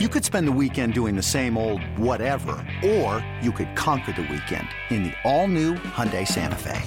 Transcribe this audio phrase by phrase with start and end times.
[0.00, 4.22] You could spend the weekend doing the same old whatever, or you could conquer the
[4.22, 6.82] weekend in the all-new Hyundai Santa Fe.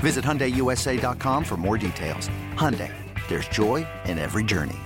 [0.00, 2.28] Visit HyundaiUSA.com for more details.
[2.52, 2.92] Hyundai,
[3.28, 4.76] there's joy in every journey.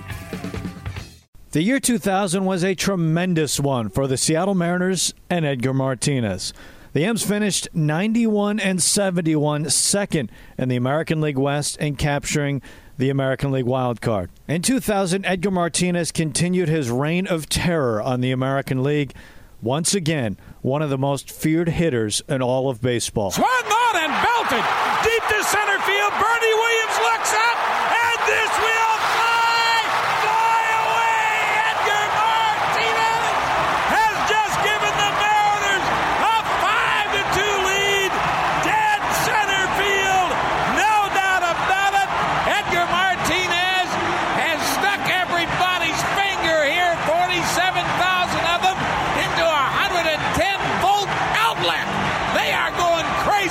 [1.51, 6.53] The year 2000 was a tremendous one for the Seattle Mariners and Edgar Martinez.
[6.93, 12.61] The M's finished 91 and 71, second in the American League West and capturing
[12.97, 14.29] the American League wild card.
[14.49, 19.13] In 2000, Edgar Martinez continued his reign of terror on the American League.
[19.61, 23.31] Once again, one of the most feared hitters in all of baseball.
[23.31, 24.65] Swung on and belted
[25.03, 26.10] deep to center field.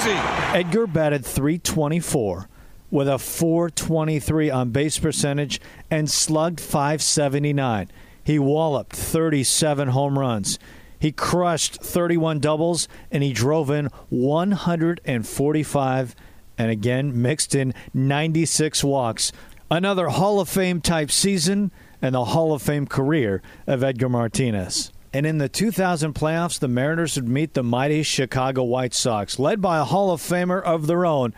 [0.01, 0.19] Crazy.
[0.59, 2.49] Edgar batted 324
[2.91, 7.91] with a 423 on base percentage and slugged 579.
[8.25, 10.59] He walloped 37 home runs.
[10.99, 16.17] He crushed 31 doubles and he drove in 145
[16.59, 19.33] and again mixed in 96 walks.
[19.71, 21.71] Another Hall of Fame type season
[22.03, 24.93] and the Hall of Fame career of Edgar Martinez.
[25.13, 29.61] And in the 2000 playoffs, the Mariners would meet the mighty Chicago White Sox, led
[29.61, 31.35] by a Hall of Famer of their own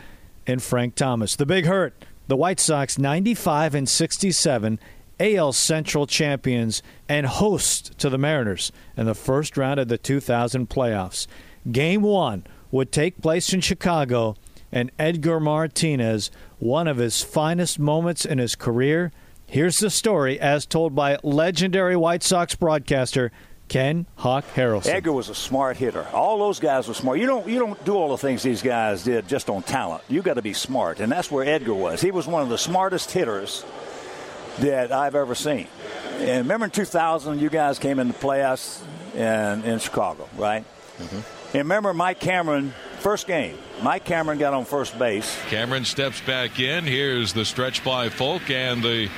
[0.47, 1.37] in Frank Thomas.
[1.37, 1.95] The Big Hurt.
[2.29, 4.79] The White Sox 95 and 67
[5.19, 10.69] AL Central champions and host to the Mariners in the first round of the 2000
[10.69, 11.27] playoffs.
[11.71, 14.37] Game 1 would take place in Chicago
[14.71, 19.13] and Edgar Martinez, one of his finest moments in his career.
[19.47, 23.31] Here's the story as told by legendary White Sox broadcaster
[23.73, 24.89] Ken Hawk Harrelson.
[24.89, 26.07] Edgar was a smart hitter.
[26.13, 27.19] All those guys were smart.
[27.19, 30.05] You don't you don't do all the things these guys did just on talent.
[30.11, 32.03] You got to be smart, and that's where Edgar was.
[32.03, 33.65] He was one of the smartest hitters
[34.59, 35.69] that I've ever seen.
[36.19, 38.83] And remember in 2000, you guys came in the playoffs
[39.15, 40.65] in, in Chicago, right?
[40.99, 41.17] Mm-hmm.
[41.17, 43.57] And remember Mike Cameron, first game.
[43.83, 45.35] Mike Cameron got on first base.
[45.49, 46.85] Cameron steps back in.
[46.85, 49.09] Here's the stretch by Foulke and the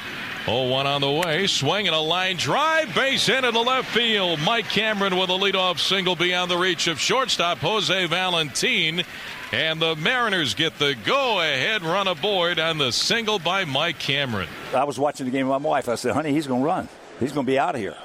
[0.46, 1.46] 0 1 on the way.
[1.46, 4.40] Swinging a line drive, base in the left field.
[4.40, 9.04] Mike Cameron with a leadoff single beyond the reach of shortstop Jose Valentin.
[9.52, 14.48] And the Mariners get the go ahead run aboard on the single by Mike Cameron.
[14.74, 15.88] I was watching the game with my wife.
[15.88, 16.88] I said, honey, he's going to run.
[17.20, 17.96] He's going to be out of here.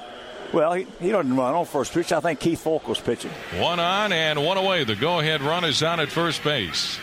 [0.52, 2.12] Well, he, he doesn't run on first pitch.
[2.12, 3.30] I think Keith Foulke was pitching.
[3.58, 4.84] One on and one away.
[4.84, 6.98] The go ahead run is on at first base.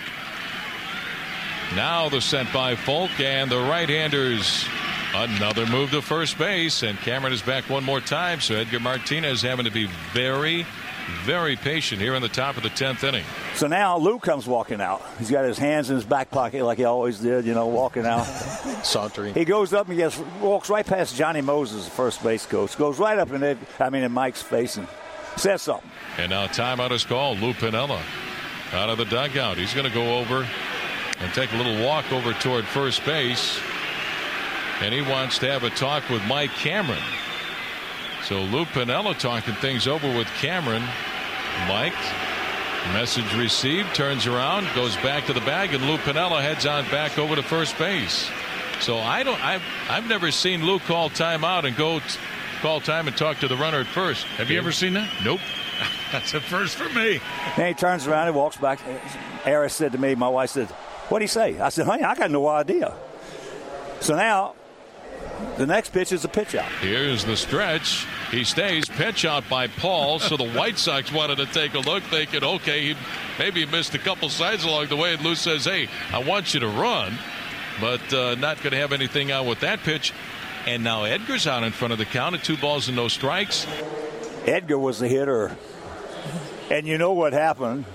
[1.76, 4.66] Now the sent by Foulke and the right handers.
[5.20, 8.40] Another move to first base, and Cameron is back one more time.
[8.40, 10.64] So Edgar Martinez having to be very,
[11.24, 13.26] very patient here in the top of the 10th inning.
[13.56, 15.02] So now Lou comes walking out.
[15.18, 18.06] He's got his hands in his back pocket like he always did, you know, walking
[18.06, 18.26] out.
[18.84, 19.34] Sauntering.
[19.34, 22.78] He goes up and gets, walks right past Johnny Moses, the first base coach.
[22.78, 24.88] Goes right up in Ed, I mean in Mike's face and
[25.36, 25.90] says something.
[26.20, 27.40] And now timeout is called.
[27.40, 28.02] Lou Piniella
[28.72, 29.58] out of the dugout.
[29.58, 30.48] He's going to go over
[31.20, 33.60] and take a little walk over toward first base.
[34.82, 37.02] And he wants to have a talk with Mike Cameron.
[38.26, 40.84] So Lou Piniella talking things over with Cameron.
[41.68, 41.94] Mike,
[42.94, 47.18] message received, turns around, goes back to the bag, and Lou Piniella heads on back
[47.18, 48.30] over to first base.
[48.80, 52.06] So I don't, I've, I've never seen Lou call timeout and go t-
[52.62, 54.26] call time and talk to the runner at first.
[54.38, 55.10] Have you ever seen that?
[55.24, 55.40] Nope.
[56.12, 57.20] That's a first for me.
[57.56, 58.80] Then he turns around and walks back.
[59.46, 60.68] Aris said to me, my wife said,
[61.10, 61.60] What'd he say?
[61.60, 62.94] I said, Honey, I got no idea.
[64.02, 64.54] So now
[65.58, 66.70] the next pitch is a pitch out.
[66.82, 68.06] Here's the stretch.
[68.32, 68.88] He stays.
[68.88, 70.20] Pitch out by Paul.
[70.20, 72.96] So the White Sox wanted to take a look, thinking, okay, he
[73.40, 75.14] maybe he missed a couple sides along the way.
[75.14, 77.18] And Lou says, hey, I want you to run,
[77.82, 80.14] but uh, not going to have anything out with that pitch.
[80.66, 83.66] And now Edgar's out in front of the count at two balls and no strikes.
[84.46, 85.56] Edgar was the hitter.
[86.70, 87.86] And you know what happened?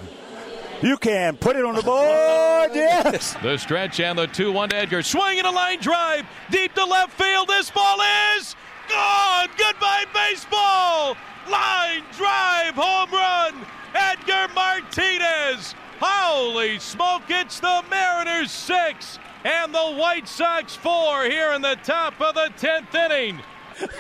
[0.83, 3.35] You can put it on the board, yes.
[3.41, 5.03] The stretch and the 2 1 to Edgar.
[5.03, 7.47] Swinging a line drive deep to left field.
[7.49, 7.99] This ball
[8.37, 8.57] is
[8.89, 9.49] gone.
[9.57, 11.17] Goodbye, baseball.
[11.49, 13.55] Line drive, home run.
[13.95, 15.75] Edgar Martinez.
[16.01, 22.21] Holy smoke, it's the Mariners six and the White Sox four here in the top
[22.21, 23.41] of the 10th inning.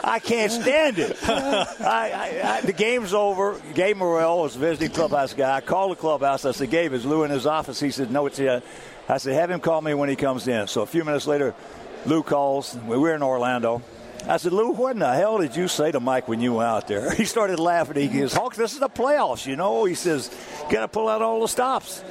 [0.04, 1.16] I can't stand it.
[1.28, 3.60] I, I, I, the game's over.
[3.74, 5.56] Gabe Morrell was visiting clubhouse guy.
[5.56, 6.44] I called the clubhouse.
[6.44, 7.80] I said, Gabe, is Lou in his office?
[7.80, 8.62] He said, no, it's here.
[9.08, 10.66] I said, have him call me when he comes in.
[10.66, 11.54] So a few minutes later,
[12.06, 12.76] Lou calls.
[12.86, 13.82] We were in Orlando.
[14.26, 16.68] I said, Lou, what in the hell did you say to Mike when you went
[16.68, 17.12] out there?
[17.14, 17.96] He started laughing.
[17.96, 19.84] He goes, Hawks, this is the playoffs, you know.
[19.84, 20.30] He says,
[20.70, 22.04] got to pull out all the stops.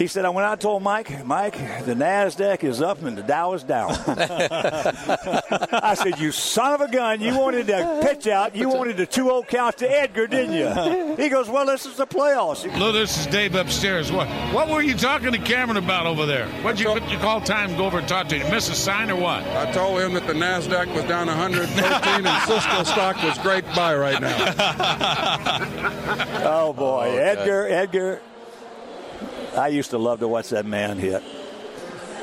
[0.00, 3.22] He said, I went out and told Mike, Mike, the NASDAQ is up and the
[3.22, 3.90] Dow is down.
[4.10, 8.56] I said, You son of a gun, you wanted to pitch out.
[8.56, 11.16] You wanted the 2 0 count to Edgar, didn't you?
[11.22, 12.64] He goes, Well, this is the playoffs.
[12.78, 14.10] Lou, this is Dave upstairs.
[14.10, 16.48] What what were you talking to Cameron about over there?
[16.62, 18.50] What'd you, what you call time to go over and talk to him?
[18.50, 19.42] Miss a sign or what?
[19.48, 23.94] I told him that the NASDAQ was down 113 and Cisco stock was great buy
[23.94, 24.54] right now.
[26.46, 27.06] oh, boy.
[27.06, 27.18] Oh, okay.
[27.18, 28.22] Edgar, Edgar
[29.56, 31.22] I used to love to watch that man hit.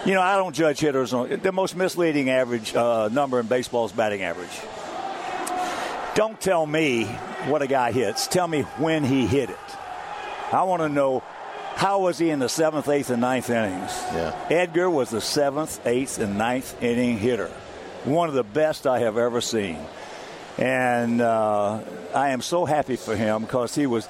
[0.06, 3.86] You know, I don't judge hitters on the most misleading average uh, number in baseball
[3.86, 4.50] is batting average.
[6.16, 7.06] Don't tell me
[7.48, 8.28] what a guy hits.
[8.28, 9.58] Tell me when he hit it.
[10.52, 11.24] I want to know
[11.76, 13.92] how was he in the seventh, eighth, and ninth innings.
[14.14, 14.48] Yeah.
[14.50, 17.52] Edgar was the seventh, eighth, and ninth inning hitter.
[18.06, 19.78] One of the best I have ever seen.
[20.58, 21.82] And uh,
[22.16, 24.08] I am so happy for him because he was.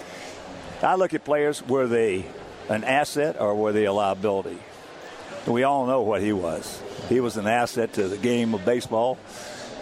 [0.82, 2.26] I look at players where they
[2.70, 4.58] an asset or were they a liability?
[5.46, 6.82] We all know what he was.
[7.08, 9.18] He was an asset to the game of baseball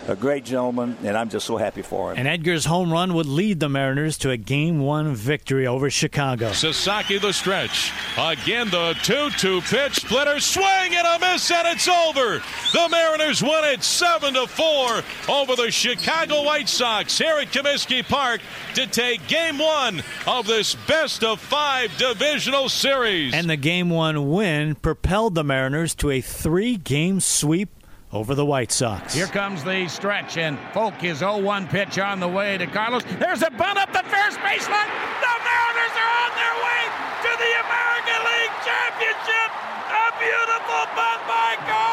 [0.08, 2.18] a great gentleman, and I'm just so happy for him.
[2.18, 6.52] And Edgar's home run would lead the Mariners to a game one victory over Chicago.
[6.52, 7.92] Sasaki the stretch.
[8.18, 10.40] Again, the 2 2 pitch splitter.
[10.40, 12.42] Swing and a miss, and it's over.
[12.74, 18.08] The Mariners win it 7 to 4 over the Chicago White Sox here at Comiskey
[18.08, 18.42] Park
[18.76, 23.34] to take game one of this best of five divisional series.
[23.34, 27.70] And the game one win propelled the Mariners to a three game sweep
[28.16, 29.14] over the White Sox.
[29.14, 33.04] Here comes the stretch, and Foulke is 0 1 pitch on the way to Carlos.
[33.20, 34.90] There's a bunt up the first baseline.
[35.20, 36.82] The Mariners are on their way
[37.28, 39.50] to the American League Championship.
[39.92, 41.85] A beautiful bunt by Carlos